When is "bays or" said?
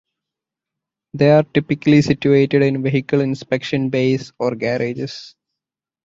3.91-4.55